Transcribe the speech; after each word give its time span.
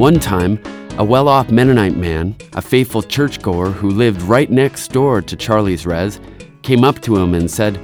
One 0.00 0.18
time, 0.18 0.58
a 0.96 1.04
well 1.04 1.28
off 1.28 1.50
Mennonite 1.50 1.94
man, 1.94 2.34
a 2.54 2.62
faithful 2.62 3.02
churchgoer 3.02 3.68
who 3.68 3.90
lived 3.90 4.22
right 4.22 4.50
next 4.50 4.92
door 4.92 5.20
to 5.20 5.36
Charlie's 5.36 5.84
res, 5.84 6.18
came 6.62 6.84
up 6.84 7.02
to 7.02 7.18
him 7.18 7.34
and 7.34 7.50
said, 7.50 7.78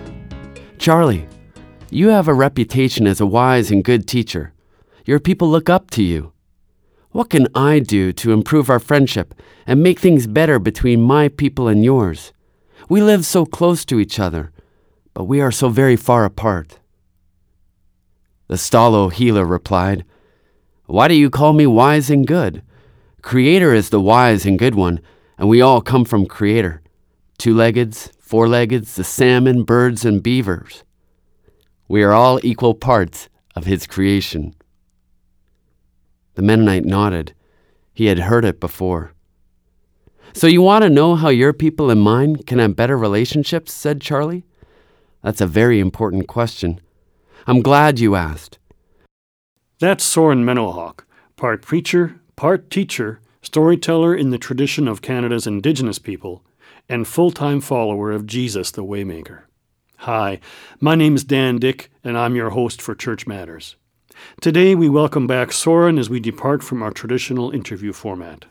Charlie, 0.78 1.28
you 1.90 2.08
have 2.08 2.26
a 2.26 2.32
reputation 2.32 3.06
as 3.06 3.20
a 3.20 3.26
wise 3.26 3.70
and 3.70 3.84
good 3.84 4.08
teacher. 4.08 4.54
Your 5.04 5.20
people 5.20 5.50
look 5.50 5.68
up 5.68 5.90
to 5.90 6.02
you. 6.02 6.32
What 7.10 7.28
can 7.28 7.48
I 7.54 7.80
do 7.80 8.14
to 8.14 8.32
improve 8.32 8.70
our 8.70 8.80
friendship 8.80 9.34
and 9.66 9.82
make 9.82 10.00
things 10.00 10.26
better 10.26 10.58
between 10.58 11.02
my 11.02 11.28
people 11.28 11.68
and 11.68 11.84
yours? 11.84 12.32
We 12.88 13.02
live 13.02 13.26
so 13.26 13.44
close 13.44 13.84
to 13.84 14.00
each 14.00 14.18
other, 14.18 14.52
but 15.12 15.24
we 15.24 15.42
are 15.42 15.52
so 15.52 15.68
very 15.68 15.96
far 15.96 16.24
apart. 16.24 16.78
The 18.48 18.54
Stalo 18.54 19.12
healer 19.12 19.44
replied, 19.44 20.06
Why 20.86 21.08
do 21.08 21.14
you 21.14 21.30
call 21.30 21.52
me 21.52 21.66
wise 21.66 22.10
and 22.10 22.26
good? 22.26 22.62
Creator 23.22 23.74
is 23.74 23.90
the 23.90 24.00
wise 24.00 24.46
and 24.46 24.58
good 24.58 24.76
one, 24.76 25.00
and 25.36 25.48
we 25.48 25.60
all 25.60 25.80
come 25.80 26.04
from 26.04 26.26
Creator. 26.26 26.80
Two 27.38 27.54
leggeds, 27.54 28.12
four 28.20 28.48
leggeds, 28.48 28.94
the 28.94 29.04
salmon, 29.04 29.64
birds, 29.64 30.04
and 30.04 30.22
beavers. 30.22 30.84
We 31.88 32.02
are 32.02 32.12
all 32.12 32.38
equal 32.44 32.74
parts 32.74 33.28
of 33.56 33.66
His 33.66 33.86
creation. 33.86 34.54
The 36.34 36.42
Mennonite 36.42 36.84
nodded. 36.84 37.34
He 37.92 38.06
had 38.06 38.20
heard 38.20 38.44
it 38.44 38.60
before. 38.60 39.12
So 40.34 40.46
you 40.46 40.62
want 40.62 40.82
to 40.82 40.90
know 40.90 41.14
how 41.14 41.30
your 41.30 41.52
people 41.52 41.90
and 41.90 42.00
mine 42.00 42.36
can 42.36 42.58
have 42.58 42.76
better 42.76 42.96
relationships? 42.96 43.72
said 43.72 44.00
Charlie. 44.00 44.44
That's 45.22 45.40
a 45.40 45.46
very 45.46 45.80
important 45.80 46.28
question. 46.28 46.80
I'm 47.46 47.62
glad 47.62 47.98
you 47.98 48.14
asked. 48.14 48.58
That's 49.78 50.04
Soren 50.04 50.42
MennoHawk, 50.42 51.00
part 51.36 51.60
preacher, 51.60 52.18
part 52.34 52.70
teacher, 52.70 53.20
storyteller 53.42 54.16
in 54.16 54.30
the 54.30 54.38
tradition 54.38 54.88
of 54.88 55.02
Canada's 55.02 55.46
Indigenous 55.46 55.98
people, 55.98 56.42
and 56.88 57.06
full 57.06 57.30
time 57.30 57.60
follower 57.60 58.10
of 58.10 58.26
Jesus 58.26 58.70
the 58.70 58.82
Waymaker. 58.82 59.42
Hi, 59.98 60.40
my 60.80 60.94
name 60.94 61.14
is 61.14 61.24
Dan 61.24 61.58
Dick, 61.58 61.90
and 62.02 62.16
I'm 62.16 62.34
your 62.34 62.50
host 62.50 62.80
for 62.80 62.94
Church 62.94 63.26
Matters. 63.26 63.76
Today 64.40 64.74
we 64.74 64.88
welcome 64.88 65.26
back 65.26 65.52
Soren 65.52 65.98
as 65.98 66.08
we 66.08 66.20
depart 66.20 66.62
from 66.62 66.82
our 66.82 66.90
traditional 66.90 67.50
interview 67.50 67.92
format. 67.92 68.46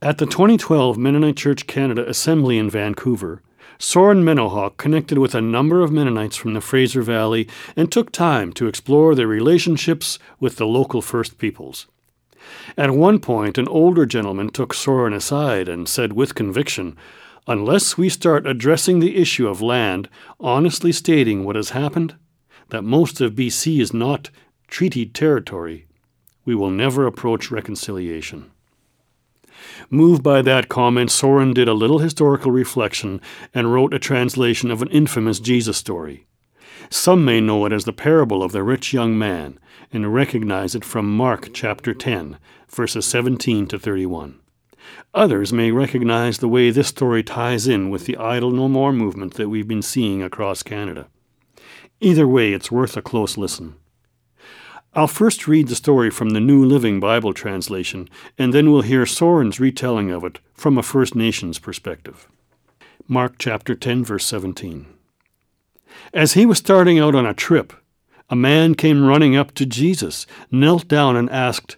At 0.00 0.16
the 0.16 0.24
2012 0.24 0.96
Mennonite 0.96 1.36
Church 1.36 1.66
Canada 1.66 2.08
Assembly 2.08 2.56
in 2.56 2.70
Vancouver, 2.70 3.42
Soren 3.78 4.24
MennoHawk 4.24 4.76
connected 4.76 5.18
with 5.18 5.34
a 5.34 5.40
number 5.40 5.82
of 5.82 5.92
Mennonites 5.92 6.36
from 6.36 6.54
the 6.54 6.60
Fraser 6.60 7.02
Valley 7.02 7.48
and 7.76 7.90
took 7.90 8.12
time 8.12 8.52
to 8.52 8.66
explore 8.66 9.14
their 9.14 9.26
relationships 9.26 10.18
with 10.40 10.56
the 10.56 10.66
local 10.66 11.02
First 11.02 11.38
Peoples. 11.38 11.86
At 12.76 12.90
one 12.90 13.20
point, 13.20 13.58
an 13.58 13.68
older 13.68 14.06
gentleman 14.06 14.50
took 14.50 14.74
Soren 14.74 15.12
aside 15.12 15.68
and 15.68 15.88
said 15.88 16.12
with 16.12 16.34
conviction, 16.34 16.96
Unless 17.46 17.98
we 17.98 18.08
start 18.08 18.46
addressing 18.46 19.00
the 19.00 19.16
issue 19.16 19.46
of 19.48 19.60
land, 19.60 20.08
honestly 20.40 20.92
stating 20.92 21.44
what 21.44 21.56
has 21.56 21.70
happened, 21.70 22.16
that 22.70 22.82
most 22.82 23.20
of 23.20 23.34
BC 23.34 23.80
is 23.80 23.92
not 23.92 24.30
treaty 24.66 25.04
territory, 25.04 25.86
we 26.44 26.54
will 26.54 26.70
never 26.70 27.06
approach 27.06 27.50
reconciliation. 27.50 28.50
Moved 29.90 30.22
by 30.22 30.42
that 30.42 30.68
comment, 30.68 31.10
Soren 31.10 31.52
did 31.52 31.68
a 31.68 31.74
little 31.74 31.98
historical 31.98 32.50
reflection 32.50 33.20
and 33.52 33.72
wrote 33.72 33.94
a 33.94 33.98
translation 33.98 34.70
of 34.70 34.82
an 34.82 34.88
infamous 34.88 35.40
Jesus 35.40 35.76
story. 35.76 36.26
Some 36.90 37.24
may 37.24 37.40
know 37.40 37.64
it 37.64 37.72
as 37.72 37.84
the 37.84 37.92
parable 37.92 38.42
of 38.42 38.52
the 38.52 38.62
rich 38.62 38.92
young 38.92 39.18
man 39.18 39.58
and 39.92 40.14
recognize 40.14 40.74
it 40.74 40.84
from 40.84 41.16
Mark 41.16 41.50
chapter 41.52 41.94
10, 41.94 42.38
verses 42.68 43.06
17 43.06 43.66
to 43.68 43.78
31. 43.78 44.40
Others 45.14 45.52
may 45.52 45.70
recognize 45.70 46.38
the 46.38 46.48
way 46.48 46.70
this 46.70 46.88
story 46.88 47.22
ties 47.22 47.66
in 47.66 47.88
with 47.88 48.06
the 48.06 48.16
Idle 48.16 48.50
No 48.50 48.68
More 48.68 48.92
movement 48.92 49.34
that 49.34 49.48
we've 49.48 49.68
been 49.68 49.82
seeing 49.82 50.22
across 50.22 50.62
Canada. 50.62 51.08
Either 52.00 52.28
way, 52.28 52.52
it's 52.52 52.70
worth 52.70 52.96
a 52.96 53.02
close 53.02 53.38
listen. 53.38 53.76
I'll 54.96 55.08
first 55.08 55.48
read 55.48 55.66
the 55.66 55.74
story 55.74 56.08
from 56.08 56.30
the 56.30 56.40
New 56.40 56.64
Living 56.64 57.00
Bible 57.00 57.34
translation, 57.34 58.08
and 58.38 58.54
then 58.54 58.70
we'll 58.70 58.82
hear 58.82 59.04
Soren's 59.04 59.58
retelling 59.58 60.12
of 60.12 60.22
it 60.22 60.38
from 60.54 60.78
a 60.78 60.84
First 60.84 61.16
Nations 61.16 61.58
perspective. 61.58 62.28
Mark 63.08 63.34
chapter 63.36 63.74
10, 63.74 64.04
verse 64.04 64.24
17. 64.24 64.86
As 66.12 66.34
he 66.34 66.46
was 66.46 66.58
starting 66.58 67.00
out 67.00 67.16
on 67.16 67.26
a 67.26 67.34
trip, 67.34 67.72
a 68.30 68.36
man 68.36 68.76
came 68.76 69.04
running 69.04 69.34
up 69.34 69.52
to 69.54 69.66
Jesus, 69.66 70.28
knelt 70.52 70.86
down, 70.86 71.16
and 71.16 71.28
asked, 71.28 71.76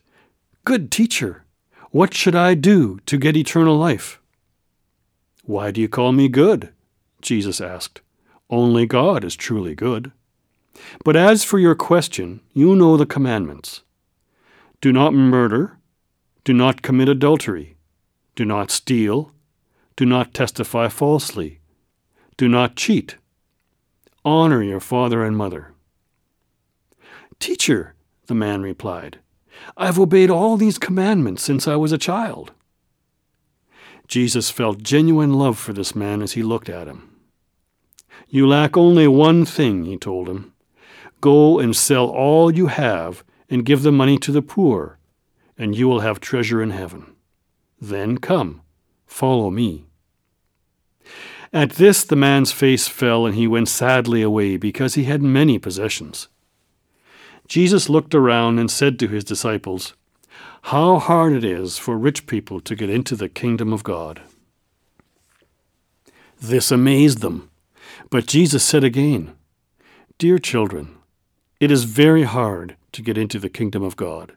Good 0.67 0.91
teacher, 0.91 1.47
what 1.93 2.13
should 2.13 2.35
I 2.35 2.53
do 2.53 2.99
to 3.07 3.17
get 3.17 3.35
eternal 3.35 3.79
life? 3.79 4.21
Why 5.45 5.71
do 5.71 5.81
you 5.81 5.89
call 5.89 6.13
me 6.13 6.29
good? 6.29 6.69
Jesus 7.23 7.63
asked. 7.63 8.03
Only 8.51 8.85
God 8.85 9.25
is 9.25 9.37
truly 9.37 9.75
good. 9.75 10.13
But 11.05 11.17
as 11.17 11.45
for 11.45 11.59
your 11.59 11.75
question, 11.75 12.41
you 12.53 12.75
know 12.77 12.97
the 12.97 13.07
commandments 13.07 13.83
do 14.81 14.93
not 14.93 15.15
murder, 15.15 15.79
do 16.45 16.53
not 16.53 16.83
commit 16.83 17.09
adultery, 17.09 17.77
do 18.35 18.45
not 18.45 18.71
steal, 18.71 19.33
do 19.97 20.05
not 20.05 20.35
testify 20.35 20.89
falsely, 20.89 21.61
do 22.37 22.47
not 22.49 22.77
cheat, 22.77 23.17
honor 24.25 24.63
your 24.63 24.81
father 24.81 25.25
and 25.25 25.37
mother. 25.37 25.73
Teacher, 27.39 27.95
the 28.27 28.35
man 28.35 28.63
replied, 28.63 29.19
I 29.77 29.87
have 29.87 29.99
obeyed 29.99 30.31
all 30.31 30.57
these 30.57 30.79
commandments 30.79 31.43
since 31.43 31.67
I 31.67 31.77
was 31.77 31.93
a 31.93 31.99
child. 31.99 32.53
Jesus 34.07 34.51
felt 34.51 34.83
genuine 34.83 35.35
love 35.35 35.59
for 35.59 35.73
this 35.73 35.95
man 35.95 36.23
as 36.23 36.33
he 36.33 36.43
looked 36.43 36.69
at 36.69 36.87
him. 36.87 37.17
You 38.29 38.47
lack 38.47 38.77
only 38.77 39.09
one 39.09 39.45
thing, 39.45 39.85
he 39.85 39.97
told 39.97 40.29
him. 40.29 40.53
Go 41.27 41.59
and 41.59 41.75
sell 41.75 42.07
all 42.07 42.55
you 42.55 42.69
have 42.69 43.25
and 43.51 43.65
give 43.65 43.83
the 43.83 43.91
money 43.91 44.17
to 44.19 44.31
the 44.31 44.43
poor, 44.43 44.97
and 45.59 45.75
you 45.75 45.89
will 45.89 45.99
have 45.99 46.21
treasure 46.21 46.63
in 46.63 46.71
heaven. 46.71 47.17
Then 47.81 48.19
come, 48.19 48.63
follow 49.07 49.51
me. 49.51 49.87
At 51.53 51.73
this 51.73 52.05
the 52.05 52.15
man's 52.15 52.53
face 52.53 52.87
fell, 52.87 53.27
and 53.27 53.35
he 53.35 53.49
went 53.49 53.69
sadly 53.69 54.23
away, 54.23 54.57
because 54.57 54.95
he 54.95 55.03
had 55.03 55.21
many 55.21 55.59
possessions. 55.59 56.29
Jesus 57.49 57.89
looked 57.89 58.15
around 58.15 58.61
and 58.61 58.71
said 58.71 58.97
to 59.01 59.09
his 59.09 59.25
disciples, 59.25 59.95
How 60.71 61.01
hard 61.01 61.33
it 61.33 61.43
is 61.43 61.77
for 61.77 61.99
rich 61.99 62.29
people 62.29 62.61
to 62.61 62.77
get 62.77 62.89
into 62.89 63.17
the 63.17 63.29
kingdom 63.29 63.73
of 63.73 63.83
God. 63.83 64.23
This 66.41 66.71
amazed 66.71 67.19
them. 67.19 67.51
But 68.11 68.27
Jesus 68.27 68.63
said 68.63 68.85
again, 68.85 69.35
Dear 70.19 70.39
children, 70.39 70.96
it 71.59 71.71
is 71.71 71.85
very 71.85 72.25
hard 72.25 72.77
to 72.93 73.03
get 73.03 73.17
into 73.17 73.39
the 73.39 73.49
kingdom 73.49 73.83
of 73.83 73.97
God. 73.97 74.33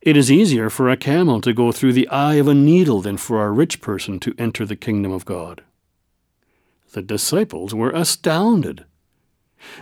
It 0.00 0.16
is 0.16 0.30
easier 0.30 0.68
for 0.68 0.90
a 0.90 0.96
camel 0.96 1.40
to 1.40 1.52
go 1.52 1.72
through 1.72 1.92
the 1.94 2.08
eye 2.08 2.34
of 2.34 2.48
a 2.48 2.54
needle 2.54 3.00
than 3.00 3.16
for 3.16 3.44
a 3.44 3.50
rich 3.50 3.80
person 3.80 4.18
to 4.20 4.34
enter 4.36 4.66
the 4.66 4.76
kingdom 4.76 5.12
of 5.12 5.24
God. 5.24 5.62
The 6.92 7.02
disciples 7.02 7.74
were 7.74 7.90
astounded. 7.90 8.84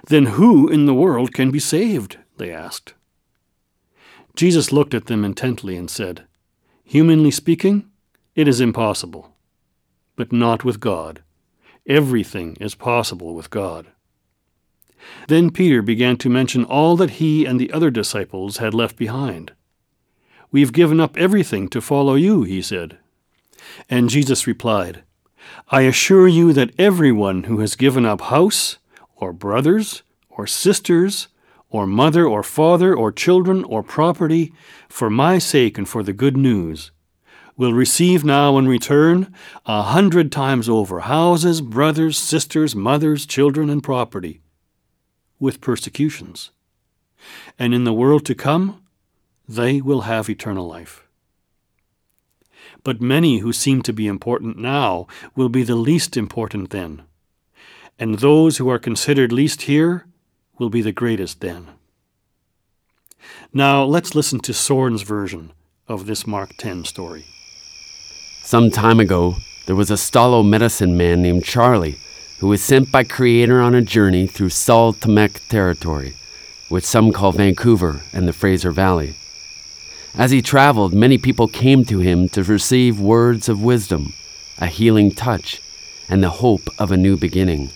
Then 0.07 0.27
who 0.27 0.69
in 0.69 0.87
the 0.87 0.95
world 0.95 1.33
can 1.33 1.51
be 1.51 1.59
saved? 1.59 2.19
they 2.37 2.53
asked. 2.53 2.95
Jesus 4.37 4.73
looked 4.73 4.95
at 4.95 5.07
them 5.07 5.25
intently 5.25 5.77
and 5.77 5.91
said, 5.91 6.25
Humanly 6.85 7.31
speaking, 7.31 7.91
it 8.35 8.47
is 8.47 8.61
impossible, 8.61 9.35
but 10.17 10.33
not 10.33 10.65
with 10.65 10.81
God. 10.81 11.23
Everything 11.87 12.57
is 12.61 12.75
possible 12.75 13.35
with 13.35 13.51
God. 13.51 13.87
Then 15.29 15.51
Peter 15.51 15.83
began 15.83 16.17
to 16.19 16.29
mention 16.29 16.65
all 16.65 16.97
that 16.97 17.11
he 17.13 17.45
and 17.45 17.59
the 17.59 17.73
other 17.73 17.91
disciples 17.91 18.59
had 18.59 18.75
left 18.75 18.97
behind. 18.97 19.53
We've 20.51 20.73
given 20.73 21.01
up 21.01 21.17
everything 21.17 21.69
to 21.69 21.81
follow 21.81 22.15
you, 22.15 22.43
he 22.43 22.61
said. 22.61 22.99
And 23.89 24.11
Jesus 24.11 24.47
replied, 24.47 25.05
I 25.69 25.83
assure 25.83 26.29
you 26.29 26.53
that 26.53 26.73
everyone 26.79 27.45
who 27.45 27.61
has 27.61 27.77
given 27.77 28.05
up 28.05 28.21
house, 28.23 28.79
or 29.17 29.33
brothers, 29.33 30.03
or 30.29 30.47
sisters, 30.47 31.29
or 31.69 31.87
mother, 31.87 32.27
or 32.27 32.43
father, 32.43 32.95
or 32.95 33.13
children, 33.13 33.63
or 33.65 33.83
property, 33.83 34.53
for 34.89 35.09
my 35.09 35.39
sake 35.39 35.79
and 35.79 35.89
for 35.89 36.03
the 36.03 36.13
good 36.13 36.37
news, 36.37 36.91
will 37.57 37.73
receive 37.73 38.25
now 38.25 38.59
in 38.59 38.67
return 38.67 39.33
a 39.67 39.83
hundred 39.83 40.33
times 40.33 40.69
over 40.69 41.01
houses, 41.01 41.61
brothers, 41.61 42.19
sisters, 42.19 42.75
mothers, 42.75 43.27
children, 43.27 43.71
and 43.71 43.83
property 43.83 44.41
with 45.41 45.61
persecutions. 45.61 46.51
And 47.59 47.75
in 47.75 47.85
the 47.85 47.93
world 47.93 48.25
to 48.27 48.35
come, 48.35 48.83
they 49.49 49.81
will 49.81 50.03
have 50.03 50.31
eternal 50.31 50.69
life. 50.69 51.03
But 52.85 53.01
many 53.01 53.39
who 53.39 53.53
seem 53.53 53.83
to 53.83 53.93
be 53.93 54.07
important 54.07 54.59
now 54.59 55.07
will 55.35 55.49
be 55.49 55.65
the 55.65 55.75
least 55.75 56.17
important 56.17 56.71
then, 56.71 57.03
and 57.99 58.19
those 58.19 58.59
who 58.59 58.69
are 58.71 58.79
considered 58.79 59.33
least 59.33 59.63
here 59.63 60.07
will 60.59 60.71
be 60.71 60.83
the 60.83 60.93
greatest 60.93 61.41
then. 61.41 61.69
Now 63.53 63.83
let's 63.85 64.15
listen 64.15 64.41
to 64.41 64.55
Soren's 64.55 65.03
version 65.03 65.53
of 65.89 66.07
this 66.07 66.27
Mark 66.27 66.57
10 66.57 66.85
story. 66.85 67.25
Some 68.43 68.71
time 68.71 69.01
ago, 69.01 69.35
there 69.67 69.77
was 69.77 69.91
a 69.91 69.95
Stalo 69.95 70.47
medicine 70.47 70.97
man 70.97 71.23
named 71.23 71.45
Charlie 71.45 71.99
who 72.41 72.49
was 72.49 72.63
sent 72.63 72.91
by 72.91 73.05
Creator 73.05 73.61
on 73.61 73.75
a 73.75 73.83
journey 73.83 74.27
through 74.27 74.49
S'ólh 74.49 74.97
Téméxw 74.97 75.47
territory, 75.49 76.15
which 76.71 76.85
some 76.85 77.13
call 77.13 77.33
Vancouver 77.33 78.01
and 78.15 78.27
the 78.27 78.33
Fraser 78.33 78.71
Valley. 78.71 79.15
As 80.15 80.31
he 80.31 80.41
traveled, 80.41 80.95
many 80.95 81.19
people 81.19 81.49
came 81.49 81.85
to 81.85 81.99
him 81.99 82.31
to 82.31 82.43
receive 82.43 82.99
words 82.99 83.51
of 83.51 83.63
wisdom, 83.63 84.15
a 84.59 84.69
healing 84.69 85.11
touch, 85.11 85.61
and 86.09 86.23
the 86.23 86.31
hope 86.31 86.71
of 86.79 86.91
a 86.91 86.97
new 86.97 87.19
beginning. 87.19 87.71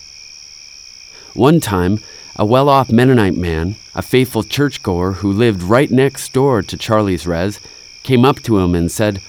One 1.35 1.59
time, 1.59 1.99
a 2.35 2.43
well 2.43 2.67
off 2.67 2.91
Mennonite 2.91 3.37
man, 3.37 3.75
a 3.93 4.01
faithful 4.01 4.41
churchgoer 4.41 5.13
who 5.13 5.31
lived 5.31 5.61
right 5.61 5.91
next 5.91 6.33
door 6.33 6.63
to 6.63 6.75
Charlie's 6.75 7.27
res, 7.27 7.59
came 8.01 8.25
up 8.25 8.41
to 8.41 8.57
him 8.57 8.73
and 8.73 8.91
said, 8.91 9.21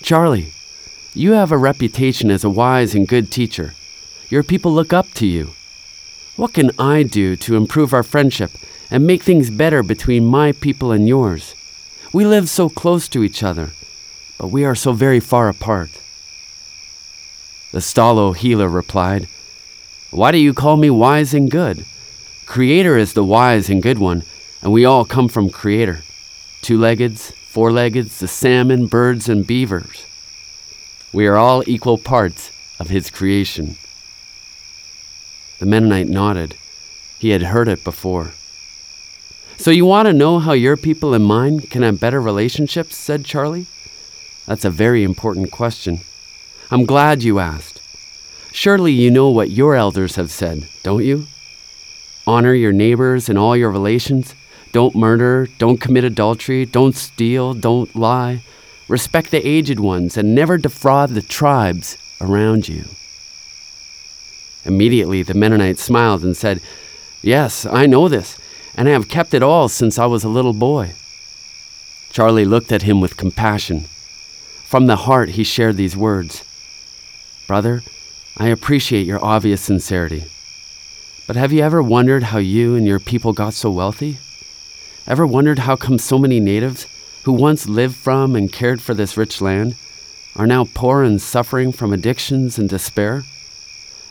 Charlie, 0.00 0.52
you 1.12 1.32
have 1.32 1.52
a 1.52 1.58
reputation 1.58 2.30
as 2.30 2.44
a 2.44 2.50
wise 2.50 2.94
and 2.94 3.06
good 3.06 3.30
teacher. 3.30 3.74
Your 4.30 4.42
people 4.42 4.72
look 4.72 4.92
up 4.92 5.10
to 5.14 5.26
you. 5.26 5.50
What 6.36 6.54
can 6.54 6.70
I 6.78 7.02
do 7.02 7.36
to 7.36 7.56
improve 7.56 7.92
our 7.92 8.02
friendship 8.02 8.50
and 8.90 9.06
make 9.06 9.22
things 9.22 9.50
better 9.50 9.82
between 9.82 10.24
my 10.24 10.52
people 10.52 10.92
and 10.92 11.06
yours? 11.06 11.54
We 12.12 12.24
live 12.24 12.48
so 12.48 12.68
close 12.68 13.08
to 13.08 13.22
each 13.22 13.42
other, 13.42 13.70
but 14.38 14.48
we 14.48 14.64
are 14.64 14.74
so 14.74 14.92
very 14.92 15.20
far 15.20 15.48
apart. 15.48 15.90
The 17.72 17.80
Stalo 17.80 18.34
healer 18.36 18.68
replied, 18.68 19.28
Why 20.10 20.32
do 20.32 20.38
you 20.38 20.54
call 20.54 20.76
me 20.76 20.90
wise 20.90 21.34
and 21.34 21.50
good? 21.50 21.84
Creator 22.46 22.96
is 22.96 23.12
the 23.12 23.24
wise 23.24 23.68
and 23.68 23.82
good 23.82 23.98
one, 23.98 24.22
and 24.62 24.72
we 24.72 24.84
all 24.84 25.04
come 25.04 25.28
from 25.28 25.50
Creator. 25.50 26.02
Two 26.62 26.78
leggeds, 26.78 27.30
four 27.30 27.72
leggeds, 27.72 28.20
the 28.20 28.28
salmon, 28.28 28.86
birds, 28.86 29.28
and 29.28 29.46
beavers. 29.46 30.06
We 31.12 31.26
are 31.26 31.36
all 31.36 31.62
equal 31.66 31.98
parts 31.98 32.50
of 32.80 32.90
His 32.90 33.10
creation. 33.10 33.76
The 35.58 35.66
Mennonite 35.66 36.08
nodded. 36.08 36.56
He 37.18 37.30
had 37.30 37.42
heard 37.42 37.68
it 37.68 37.84
before. 37.84 38.32
So 39.56 39.70
you 39.70 39.86
want 39.86 40.06
to 40.06 40.12
know 40.12 40.40
how 40.40 40.52
your 40.52 40.76
people 40.76 41.14
and 41.14 41.24
mine 41.24 41.60
can 41.60 41.82
have 41.82 42.00
better 42.00 42.20
relationships? 42.20 42.96
said 42.96 43.24
Charlie. 43.24 43.66
That's 44.46 44.64
a 44.64 44.70
very 44.70 45.04
important 45.04 45.50
question. 45.50 46.00
I'm 46.70 46.84
glad 46.84 47.22
you 47.22 47.38
asked. 47.38 47.80
Surely 48.52 48.92
you 48.92 49.10
know 49.10 49.30
what 49.30 49.50
your 49.50 49.74
elders 49.74 50.16
have 50.16 50.30
said, 50.30 50.68
don't 50.82 51.04
you? 51.04 51.26
Honor 52.26 52.54
your 52.54 52.72
neighbors 52.72 53.28
and 53.28 53.38
all 53.38 53.56
your 53.56 53.70
relations. 53.70 54.34
Don't 54.72 54.94
murder, 54.94 55.48
don't 55.58 55.80
commit 55.80 56.04
adultery, 56.04 56.64
don't 56.64 56.96
steal, 56.96 57.54
don't 57.54 57.94
lie. 57.94 58.42
Respect 58.88 59.30
the 59.30 59.46
aged 59.46 59.78
ones 59.78 60.16
and 60.16 60.34
never 60.34 60.58
defraud 60.58 61.10
the 61.10 61.22
tribes 61.22 61.96
around 62.20 62.68
you. 62.68 62.84
Immediately 64.64 65.22
the 65.22 65.34
Mennonite 65.34 65.78
smiled 65.78 66.24
and 66.24 66.36
said, 66.36 66.60
Yes, 67.22 67.66
I 67.66 67.86
know 67.86 68.08
this 68.08 68.38
and 68.76 68.88
I 68.88 68.92
have 68.92 69.08
kept 69.08 69.34
it 69.34 69.42
all 69.42 69.68
since 69.68 69.98
I 69.98 70.06
was 70.06 70.24
a 70.24 70.28
little 70.28 70.52
boy. 70.52 70.92
Charlie 72.10 72.44
looked 72.44 72.72
at 72.72 72.82
him 72.82 73.00
with 73.00 73.16
compassion. 73.16 73.80
From 74.64 74.86
the 74.86 74.96
heart, 74.96 75.30
he 75.30 75.44
shared 75.44 75.76
these 75.76 75.96
words 75.96 76.44
Brother, 77.46 77.82
I 78.36 78.48
appreciate 78.48 79.06
your 79.06 79.24
obvious 79.24 79.60
sincerity. 79.60 80.24
But 81.26 81.36
have 81.36 81.52
you 81.52 81.62
ever 81.62 81.82
wondered 81.82 82.24
how 82.24 82.38
you 82.38 82.74
and 82.74 82.86
your 82.86 82.98
people 82.98 83.32
got 83.32 83.54
so 83.54 83.70
wealthy? 83.70 84.18
Ever 85.06 85.26
wondered 85.26 85.60
how 85.60 85.76
come 85.76 85.98
so 85.98 86.18
many 86.18 86.40
natives, 86.40 86.86
who 87.24 87.32
once 87.32 87.68
lived 87.68 87.96
from 87.96 88.34
and 88.34 88.52
cared 88.52 88.82
for 88.82 88.92
this 88.94 89.16
rich 89.16 89.40
land, 89.40 89.76
are 90.36 90.46
now 90.46 90.66
poor 90.74 91.02
and 91.02 91.22
suffering 91.22 91.72
from 91.72 91.92
addictions 91.92 92.58
and 92.58 92.68
despair? 92.68 93.24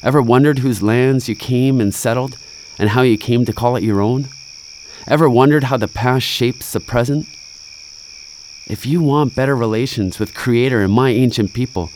Ever 0.04 0.22
wondered 0.22 0.60
whose 0.60 0.84
lands 0.84 1.30
you 1.30 1.36
came 1.36 1.80
and 1.80 1.96
settled 1.96 2.38
and 2.78 2.90
how 2.90 3.04
you 3.04 3.18
came 3.18 3.46
to 3.46 3.54
call 3.54 3.78
it 3.78 3.84
your 3.84 4.02
own? 4.02 4.28
Ever 5.08 5.30
wondered 5.30 5.66
how 5.66 5.78
the 5.78 5.88
past 5.88 6.26
shapes 6.26 6.74
the 6.74 6.82
present? 6.82 7.26
If 8.68 8.86
you 8.86 9.02
want 9.02 9.36
better 9.36 9.56
relations 9.56 10.20
with 10.20 10.36
Creator 10.36 10.82
and 10.82 10.92
my 10.92 11.12
ancient 11.12 11.54
people, 11.54 11.90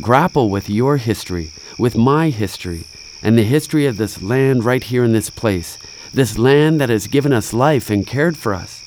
grapple 0.00 0.48
with 0.48 0.70
your 0.70 0.96
history, 0.96 1.50
with 1.78 1.96
my 1.96 2.30
history, 2.30 2.84
and 3.22 3.36
the 3.36 3.42
history 3.42 3.84
of 3.84 3.98
this 3.98 4.22
land 4.22 4.64
right 4.64 4.82
here 4.82 5.04
in 5.04 5.12
this 5.12 5.28
place, 5.28 5.76
this 6.14 6.38
land 6.38 6.80
that 6.80 6.88
has 6.88 7.06
given 7.06 7.32
us 7.32 7.52
life 7.52 7.90
and 7.90 8.06
cared 8.06 8.38
for 8.38 8.54
us. 8.54 8.82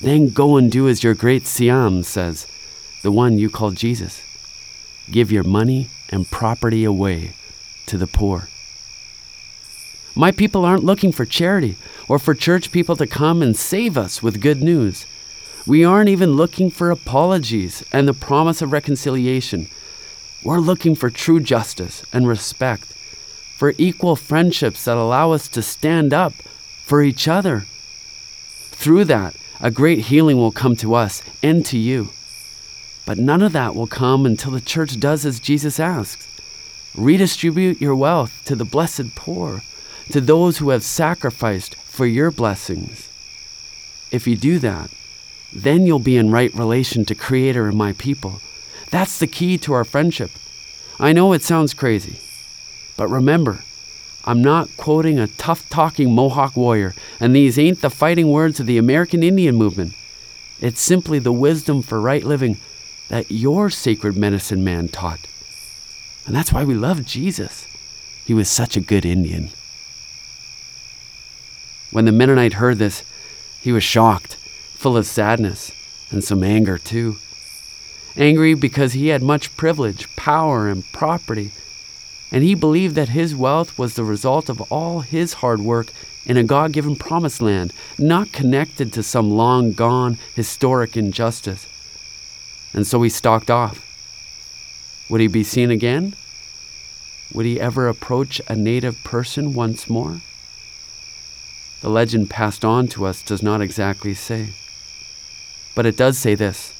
Then 0.00 0.30
go 0.30 0.56
and 0.56 0.70
do 0.70 0.88
as 0.88 1.02
your 1.02 1.14
great 1.14 1.44
Siam 1.46 2.04
says, 2.04 2.46
the 3.02 3.10
one 3.10 3.36
you 3.38 3.50
call 3.50 3.72
Jesus. 3.72 4.22
Give 5.10 5.32
your 5.32 5.44
money 5.44 5.88
and 6.10 6.30
property 6.30 6.84
away 6.84 7.32
to 7.86 7.98
the 7.98 8.06
poor. 8.06 8.48
My 10.16 10.30
people 10.30 10.64
aren't 10.64 10.84
looking 10.84 11.10
for 11.10 11.24
charity 11.24 11.76
or 12.08 12.18
for 12.18 12.34
church 12.34 12.70
people 12.70 12.94
to 12.96 13.06
come 13.06 13.42
and 13.42 13.56
save 13.56 13.98
us 13.98 14.22
with 14.22 14.40
good 14.40 14.62
news. 14.62 15.06
We 15.66 15.84
aren't 15.84 16.10
even 16.10 16.34
looking 16.34 16.70
for 16.70 16.90
apologies 16.90 17.84
and 17.92 18.06
the 18.06 18.14
promise 18.14 18.62
of 18.62 18.70
reconciliation. 18.70 19.68
We're 20.44 20.58
looking 20.58 20.94
for 20.94 21.10
true 21.10 21.40
justice 21.40 22.04
and 22.12 22.28
respect, 22.28 22.84
for 22.84 23.74
equal 23.78 24.14
friendships 24.14 24.84
that 24.84 24.96
allow 24.96 25.32
us 25.32 25.48
to 25.48 25.62
stand 25.62 26.12
up 26.12 26.34
for 26.84 27.02
each 27.02 27.26
other. 27.26 27.64
Through 28.70 29.06
that, 29.06 29.34
a 29.60 29.70
great 29.70 30.00
healing 30.00 30.36
will 30.36 30.52
come 30.52 30.76
to 30.76 30.94
us 30.94 31.22
and 31.42 31.64
to 31.66 31.78
you. 31.78 32.10
But 33.06 33.18
none 33.18 33.42
of 33.42 33.52
that 33.52 33.74
will 33.74 33.86
come 33.86 34.26
until 34.26 34.50
the 34.50 34.60
church 34.60 35.00
does 35.00 35.24
as 35.24 35.40
Jesus 35.40 35.80
asks 35.80 36.23
redistribute 36.96 37.80
your 37.80 37.94
wealth 37.94 38.42
to 38.44 38.54
the 38.54 38.64
blessed 38.64 39.14
poor 39.14 39.62
to 40.10 40.20
those 40.20 40.58
who 40.58 40.70
have 40.70 40.82
sacrificed 40.82 41.74
for 41.76 42.06
your 42.06 42.30
blessings. 42.30 43.08
If 44.10 44.26
you 44.26 44.36
do 44.36 44.58
that, 44.60 44.90
then 45.52 45.86
you'll 45.86 45.98
be 45.98 46.16
in 46.16 46.30
right 46.30 46.52
relation 46.54 47.04
to 47.06 47.14
Creator 47.14 47.68
and 47.68 47.76
my 47.76 47.92
people. 47.92 48.40
That's 48.90 49.18
the 49.18 49.26
key 49.26 49.58
to 49.58 49.72
our 49.72 49.84
friendship. 49.84 50.30
I 50.98 51.12
know 51.12 51.32
it 51.32 51.42
sounds 51.42 51.74
crazy, 51.74 52.18
but 52.96 53.08
remember, 53.08 53.60
I'm 54.24 54.42
not 54.42 54.76
quoting 54.76 55.18
a 55.18 55.26
tough 55.26 55.68
talking 55.68 56.12
Mohawk 56.12 56.56
warrior, 56.56 56.94
and 57.20 57.34
these 57.34 57.58
ain't 57.58 57.80
the 57.80 57.90
fighting 57.90 58.30
words 58.30 58.60
of 58.60 58.66
the 58.66 58.78
American 58.78 59.22
Indian 59.22 59.54
movement. 59.54 59.94
It's 60.60 60.80
simply 60.80 61.18
the 61.18 61.32
wisdom 61.32 61.82
for 61.82 62.00
right 62.00 62.24
living 62.24 62.58
that 63.08 63.30
your 63.30 63.68
sacred 63.68 64.16
medicine 64.16 64.64
man 64.64 64.88
taught. 64.88 65.26
And 66.26 66.34
that's 66.34 66.52
why 66.52 66.64
we 66.64 66.74
love 66.74 67.04
Jesus. 67.04 67.66
He 68.24 68.34
was 68.34 68.48
such 68.48 68.76
a 68.76 68.80
good 68.80 69.04
Indian. 69.04 69.50
When 71.90 72.06
the 72.06 72.12
Mennonite 72.12 72.54
heard 72.54 72.78
this, 72.78 73.02
he 73.60 73.72
was 73.72 73.84
shocked, 73.84 74.34
full 74.34 74.96
of 74.96 75.06
sadness, 75.06 75.70
and 76.10 76.24
some 76.24 76.42
anger 76.42 76.78
too. 76.78 77.16
Angry 78.16 78.54
because 78.54 78.92
he 78.92 79.08
had 79.08 79.22
much 79.22 79.56
privilege, 79.56 80.14
power, 80.16 80.68
and 80.68 80.84
property, 80.92 81.52
and 82.32 82.42
he 82.42 82.54
believed 82.54 82.94
that 82.96 83.10
his 83.10 83.34
wealth 83.34 83.78
was 83.78 83.94
the 83.94 84.04
result 84.04 84.48
of 84.48 84.60
all 84.72 85.00
his 85.00 85.34
hard 85.34 85.60
work 85.60 85.92
in 86.26 86.36
a 86.36 86.42
God 86.42 86.72
given 86.72 86.96
promised 86.96 87.40
land, 87.40 87.72
not 87.98 88.32
connected 88.32 88.92
to 88.92 89.02
some 89.02 89.30
long 89.30 89.72
gone 89.72 90.18
historic 90.34 90.96
injustice. 90.96 91.68
And 92.72 92.86
so 92.86 93.00
he 93.02 93.08
stalked 93.08 93.50
off. 93.50 93.93
Would 95.08 95.20
he 95.20 95.26
be 95.26 95.44
seen 95.44 95.70
again? 95.70 96.14
Would 97.32 97.46
he 97.46 97.60
ever 97.60 97.88
approach 97.88 98.40
a 98.48 98.54
native 98.54 99.02
person 99.04 99.54
once 99.54 99.88
more? 99.88 100.20
the 101.84 101.90
legend 101.90 102.30
passed 102.30 102.64
on 102.64 102.88
to 102.88 103.04
us 103.04 103.22
does 103.22 103.42
not 103.42 103.60
exactly 103.60 104.14
say. 104.14 104.48
But 105.74 105.84
it 105.84 105.98
does 105.98 106.16
say 106.16 106.34
this 106.34 106.72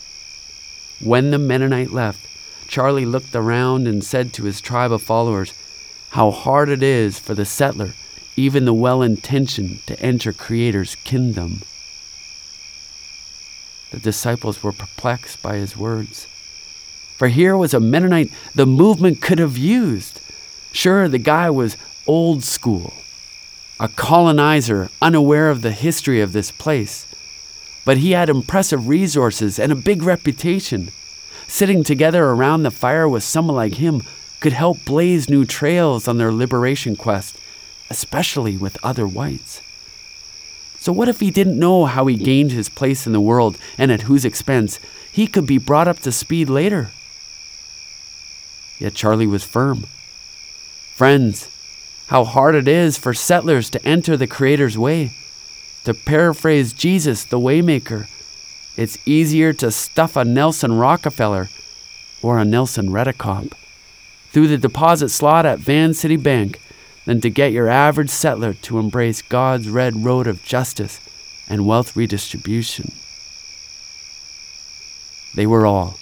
When 1.04 1.30
the 1.30 1.38
Mennonite 1.38 1.90
left, 1.90 2.26
Charlie 2.68 3.04
looked 3.04 3.34
around 3.34 3.86
and 3.86 4.02
said 4.02 4.32
to 4.32 4.44
his 4.44 4.62
tribe 4.62 4.90
of 4.90 5.02
followers, 5.02 5.52
How 6.12 6.30
hard 6.30 6.70
it 6.70 6.82
is 6.82 7.18
for 7.18 7.34
the 7.34 7.44
settler, 7.44 7.92
even 8.34 8.64
the 8.64 8.72
well 8.72 9.02
intentioned, 9.02 9.86
to 9.88 10.00
enter 10.00 10.32
Creator's 10.32 10.94
kingdom. 10.94 11.60
The 13.90 14.00
disciples 14.00 14.62
were 14.62 14.72
perplexed 14.72 15.42
by 15.42 15.56
his 15.56 15.76
words. 15.76 16.26
For 17.16 17.28
here 17.28 17.56
was 17.56 17.72
a 17.72 17.80
Mennonite 17.80 18.32
the 18.54 18.66
movement 18.66 19.22
could 19.22 19.38
have 19.38 19.56
used. 19.56 20.20
Sure, 20.72 21.08
the 21.08 21.18
guy 21.18 21.48
was 21.48 21.76
old 22.06 22.42
school, 22.42 22.92
a 23.78 23.88
colonizer 23.88 24.90
unaware 25.00 25.48
of 25.48 25.62
the 25.62 25.70
history 25.70 26.20
of 26.20 26.32
this 26.32 26.50
place. 26.50 27.06
But 27.84 27.98
he 27.98 28.12
had 28.12 28.28
impressive 28.28 28.88
resources 28.88 29.58
and 29.58 29.70
a 29.70 29.76
big 29.76 30.02
reputation. 30.02 30.90
Sitting 31.46 31.84
together 31.84 32.24
around 32.24 32.62
the 32.62 32.70
fire 32.70 33.08
with 33.08 33.22
someone 33.22 33.56
like 33.56 33.74
him 33.74 34.02
could 34.40 34.52
help 34.52 34.84
blaze 34.84 35.30
new 35.30 35.44
trails 35.44 36.08
on 36.08 36.18
their 36.18 36.32
liberation 36.32 36.96
quest, 36.96 37.36
especially 37.90 38.56
with 38.56 38.82
other 38.82 39.06
whites. 39.06 39.60
So, 40.80 40.92
what 40.92 41.08
if 41.08 41.20
he 41.20 41.30
didn't 41.30 41.58
know 41.58 41.86
how 41.86 42.06
he 42.06 42.16
gained 42.16 42.52
his 42.52 42.68
place 42.68 43.06
in 43.06 43.12
the 43.12 43.20
world 43.20 43.56
and 43.78 43.92
at 43.92 44.02
whose 44.02 44.24
expense? 44.24 44.80
He 45.10 45.26
could 45.26 45.46
be 45.46 45.58
brought 45.58 45.88
up 45.88 46.00
to 46.00 46.12
speed 46.12 46.50
later. 46.50 46.90
Yet 48.84 48.92
Charlie 48.92 49.26
was 49.26 49.44
firm. 49.44 49.84
Friends, 50.94 51.48
how 52.08 52.22
hard 52.22 52.54
it 52.54 52.68
is 52.68 52.98
for 52.98 53.14
settlers 53.14 53.70
to 53.70 53.82
enter 53.82 54.14
the 54.14 54.26
Creator's 54.26 54.76
way. 54.76 55.12
To 55.84 55.94
paraphrase 55.94 56.74
Jesus, 56.74 57.24
the 57.24 57.38
Waymaker, 57.38 58.06
it's 58.76 58.98
easier 59.08 59.54
to 59.54 59.70
stuff 59.70 60.16
a 60.16 60.24
Nelson 60.26 60.76
Rockefeller 60.76 61.48
or 62.20 62.38
a 62.38 62.44
Nelson 62.44 62.90
Redekop 62.90 63.54
through 64.32 64.48
the 64.48 64.58
deposit 64.58 65.08
slot 65.08 65.46
at 65.46 65.60
Vancity 65.60 66.16
Bank 66.16 66.60
than 67.06 67.22
to 67.22 67.30
get 67.30 67.52
your 67.52 67.70
average 67.70 68.10
settler 68.10 68.52
to 68.52 68.78
embrace 68.78 69.22
God's 69.22 69.70
red 69.70 70.04
road 70.04 70.26
of 70.26 70.44
justice 70.44 71.00
and 71.48 71.66
wealth 71.66 71.96
redistribution. 71.96 72.92
They 75.34 75.46
were 75.46 75.64
all, 75.64 75.96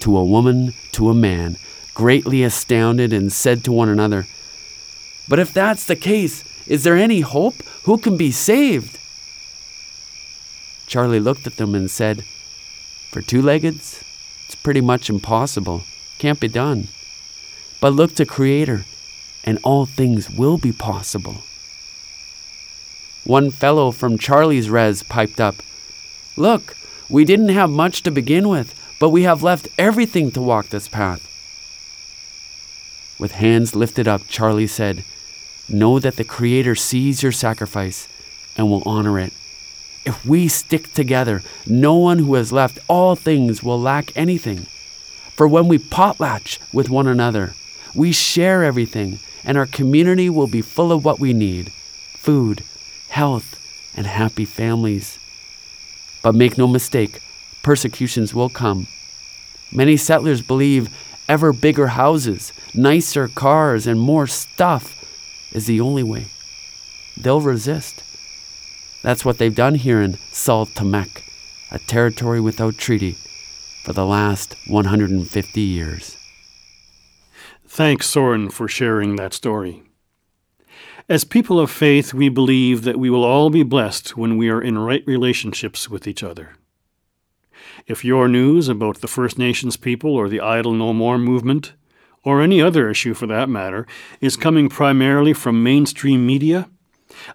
to 0.00 0.18
a 0.18 0.24
woman, 0.26 0.74
to 0.92 1.08
a 1.08 1.14
man, 1.14 1.56
greatly 1.98 2.44
astounded 2.44 3.12
and 3.12 3.32
said 3.32 3.64
to 3.64 3.72
one 3.72 3.88
another, 3.88 4.24
But 5.28 5.40
if 5.40 5.52
that's 5.52 5.84
the 5.84 5.96
case, 5.96 6.44
is 6.68 6.84
there 6.84 6.96
any 6.96 7.22
hope? 7.22 7.56
Who 7.86 7.98
can 7.98 8.16
be 8.16 8.30
saved? 8.30 9.00
Charlie 10.86 11.18
looked 11.18 11.48
at 11.48 11.56
them 11.56 11.74
and 11.74 11.90
said, 11.90 12.22
For 13.10 13.20
two 13.20 13.42
leggeds, 13.42 14.04
it's 14.46 14.54
pretty 14.54 14.80
much 14.80 15.10
impossible. 15.10 15.82
Can't 16.18 16.38
be 16.38 16.46
done. 16.46 16.86
But 17.80 17.94
look 17.94 18.14
to 18.14 18.24
Creator, 18.24 18.84
and 19.42 19.58
all 19.64 19.84
things 19.84 20.30
will 20.30 20.56
be 20.56 20.70
possible. 20.70 21.42
One 23.24 23.50
fellow 23.50 23.90
from 23.90 24.18
Charlie's 24.18 24.70
res 24.70 25.02
piped 25.02 25.40
up, 25.40 25.56
Look, 26.36 26.76
we 27.08 27.24
didn't 27.24 27.48
have 27.48 27.70
much 27.70 28.04
to 28.04 28.12
begin 28.12 28.48
with, 28.48 28.72
but 29.00 29.10
we 29.10 29.24
have 29.24 29.42
left 29.42 29.66
everything 29.76 30.30
to 30.30 30.40
walk 30.40 30.68
this 30.68 30.86
path. 30.86 31.27
With 33.18 33.32
hands 33.32 33.74
lifted 33.74 34.06
up, 34.06 34.28
Charlie 34.28 34.66
said, 34.66 35.04
Know 35.68 35.98
that 35.98 36.16
the 36.16 36.24
Creator 36.24 36.76
sees 36.76 37.22
your 37.22 37.32
sacrifice 37.32 38.08
and 38.56 38.70
will 38.70 38.82
honor 38.86 39.18
it. 39.18 39.32
If 40.04 40.24
we 40.24 40.48
stick 40.48 40.92
together, 40.94 41.42
no 41.66 41.94
one 41.96 42.20
who 42.20 42.34
has 42.34 42.52
left 42.52 42.78
all 42.88 43.16
things 43.16 43.62
will 43.62 43.80
lack 43.80 44.16
anything. 44.16 44.66
For 45.36 45.46
when 45.46 45.68
we 45.68 45.78
potlatch 45.78 46.58
with 46.72 46.88
one 46.88 47.06
another, 47.06 47.54
we 47.94 48.12
share 48.12 48.64
everything, 48.64 49.18
and 49.44 49.58
our 49.58 49.66
community 49.66 50.30
will 50.30 50.46
be 50.46 50.62
full 50.62 50.92
of 50.92 51.04
what 51.04 51.20
we 51.20 51.32
need 51.32 51.70
food, 51.70 52.62
health, 53.08 53.58
and 53.96 54.06
happy 54.06 54.44
families. 54.44 55.18
But 56.22 56.34
make 56.34 56.58
no 56.58 56.66
mistake, 56.66 57.20
persecutions 57.62 58.34
will 58.34 58.48
come. 58.48 58.86
Many 59.72 59.96
settlers 59.96 60.42
believe 60.42 60.88
ever 61.28 61.52
bigger 61.52 61.88
houses, 61.88 62.52
nicer 62.74 63.28
cars, 63.28 63.86
and 63.86 64.00
more 64.00 64.26
stuff 64.26 64.94
is 65.52 65.66
the 65.66 65.80
only 65.80 66.02
way. 66.02 66.26
They'll 67.16 67.40
resist. 67.40 68.02
That's 69.02 69.24
what 69.24 69.38
they've 69.38 69.54
done 69.54 69.76
here 69.76 70.00
in 70.00 70.14
S'ólh 70.32 70.72
Téméxw, 70.72 71.22
a 71.70 71.78
territory 71.78 72.40
without 72.40 72.78
treaty, 72.78 73.12
for 73.84 73.92
the 73.92 74.06
last 74.06 74.56
150 74.68 75.60
years. 75.60 76.16
Thanks, 77.66 78.06
Soren, 78.06 78.50
for 78.50 78.66
sharing 78.66 79.16
that 79.16 79.34
story. 79.34 79.82
As 81.08 81.24
people 81.24 81.58
of 81.58 81.70
faith, 81.70 82.12
we 82.12 82.28
believe 82.28 82.82
that 82.82 82.98
we 82.98 83.08
will 83.08 83.24
all 83.24 83.50
be 83.50 83.62
blessed 83.62 84.16
when 84.16 84.36
we 84.36 84.50
are 84.50 84.60
in 84.60 84.78
right 84.78 85.02
relationships 85.06 85.88
with 85.88 86.06
each 86.06 86.22
other. 86.22 86.57
If 87.86 88.04
your 88.04 88.28
news 88.28 88.68
about 88.68 89.00
the 89.00 89.08
First 89.08 89.38
Nations 89.38 89.76
people 89.76 90.14
or 90.14 90.28
the 90.28 90.40
Idle 90.40 90.72
No 90.72 90.92
More 90.92 91.18
movement, 91.18 91.72
or 92.24 92.42
any 92.42 92.60
other 92.60 92.90
issue 92.90 93.14
for 93.14 93.26
that 93.26 93.48
matter, 93.48 93.86
is 94.20 94.36
coming 94.36 94.68
primarily 94.68 95.32
from 95.32 95.62
mainstream 95.62 96.26
media, 96.26 96.68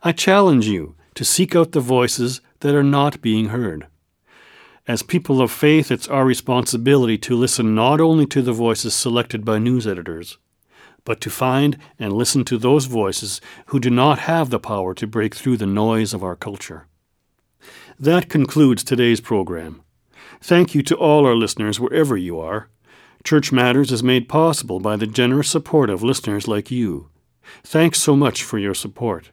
I 0.03 0.11
challenge 0.11 0.67
you 0.67 0.95
to 1.15 1.25
seek 1.25 1.55
out 1.55 1.71
the 1.71 1.79
voices 1.79 2.41
that 2.59 2.75
are 2.75 2.83
not 2.83 3.21
being 3.21 3.47
heard. 3.47 3.87
As 4.87 5.01
people 5.01 5.41
of 5.41 5.51
faith, 5.51 5.91
it's 5.91 6.09
our 6.09 6.25
responsibility 6.25 7.17
to 7.19 7.35
listen 7.35 7.73
not 7.73 8.01
only 8.01 8.25
to 8.27 8.41
the 8.41 8.51
voices 8.51 8.93
selected 8.93 9.45
by 9.45 9.57
news 9.57 9.87
editors, 9.87 10.37
but 11.05 11.21
to 11.21 11.29
find 11.29 11.77
and 11.97 12.13
listen 12.13 12.43
to 12.45 12.57
those 12.57 12.85
voices 12.85 13.41
who 13.67 13.79
do 13.79 13.89
not 13.89 14.19
have 14.19 14.49
the 14.49 14.59
power 14.59 14.93
to 14.93 15.07
break 15.07 15.35
through 15.35 15.57
the 15.57 15.65
noise 15.65 16.13
of 16.13 16.23
our 16.23 16.35
culture. 16.35 16.87
That 17.99 18.29
concludes 18.29 18.83
today's 18.83 19.21
program. 19.21 19.83
Thank 20.41 20.75
you 20.75 20.83
to 20.83 20.95
all 20.95 21.25
our 21.25 21.35
listeners 21.35 21.79
wherever 21.79 22.17
you 22.17 22.39
are. 22.39 22.69
Church 23.23 23.51
Matters 23.51 23.91
is 23.91 24.03
made 24.03 24.27
possible 24.27 24.79
by 24.79 24.95
the 24.95 25.07
generous 25.07 25.49
support 25.49 25.89
of 25.89 26.03
listeners 26.03 26.47
like 26.47 26.71
you. 26.71 27.09
Thanks 27.63 28.01
so 28.01 28.15
much 28.15 28.43
for 28.43 28.57
your 28.57 28.73
support 28.73 29.31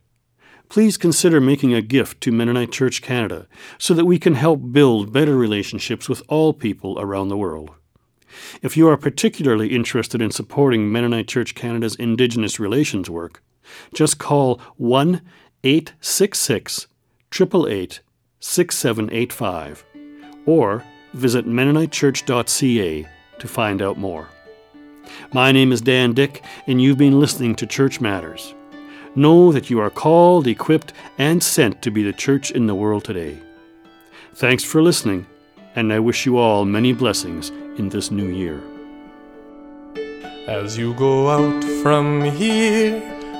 please 0.70 0.96
consider 0.96 1.40
making 1.40 1.74
a 1.74 1.82
gift 1.82 2.20
to 2.22 2.32
Mennonite 2.32 2.70
Church 2.70 3.02
Canada 3.02 3.46
so 3.76 3.92
that 3.92 4.06
we 4.06 4.18
can 4.18 4.34
help 4.34 4.72
build 4.72 5.12
better 5.12 5.36
relationships 5.36 6.08
with 6.08 6.22
all 6.28 6.54
people 6.54 6.98
around 6.98 7.28
the 7.28 7.36
world. 7.36 7.72
If 8.62 8.76
you 8.76 8.88
are 8.88 8.96
particularly 8.96 9.74
interested 9.74 10.22
in 10.22 10.30
supporting 10.30 10.90
Mennonite 10.90 11.26
Church 11.26 11.56
Canada's 11.56 11.96
Indigenous 11.96 12.60
relations 12.60 13.10
work, 13.10 13.42
just 13.92 14.18
call 14.18 14.60
1 14.76 15.20
866 15.64 16.86
888 17.32 18.00
6785 18.38 19.84
or 20.50 20.84
visit 21.14 21.46
MennoniteChurch.ca 21.46 23.08
to 23.38 23.48
find 23.48 23.80
out 23.80 23.96
more. 23.96 24.28
My 25.32 25.52
name 25.52 25.70
is 25.70 25.80
Dan 25.80 26.12
Dick, 26.12 26.42
and 26.66 26.82
you've 26.82 26.98
been 26.98 27.20
listening 27.20 27.54
to 27.56 27.66
Church 27.66 28.00
Matters. 28.00 28.54
Know 29.14 29.52
that 29.52 29.70
you 29.70 29.78
are 29.80 29.90
called, 29.90 30.48
equipped, 30.48 30.92
and 31.18 31.40
sent 31.42 31.82
to 31.82 31.90
be 31.90 32.02
the 32.02 32.12
church 32.12 32.50
in 32.50 32.66
the 32.66 32.74
world 32.74 33.04
today. 33.04 33.38
Thanks 34.34 34.64
for 34.64 34.82
listening, 34.82 35.26
and 35.76 35.92
I 35.92 36.00
wish 36.00 36.26
you 36.26 36.36
all 36.36 36.64
many 36.64 36.92
blessings 36.92 37.50
in 37.78 37.88
this 37.88 38.10
new 38.10 38.28
year. 38.28 38.60
As 40.48 40.76
you 40.76 40.94
go 40.94 41.30
out 41.30 41.62
from 41.82 42.22
here, 42.22 43.19